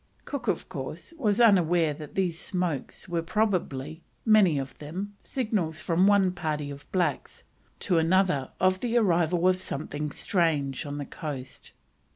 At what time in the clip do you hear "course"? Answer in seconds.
0.67-1.13